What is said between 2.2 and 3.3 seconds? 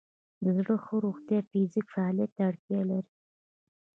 ته اړتیا لري.